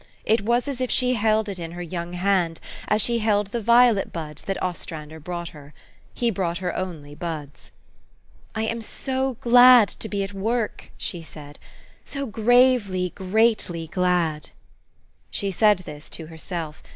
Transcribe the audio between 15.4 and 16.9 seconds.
said this to herself.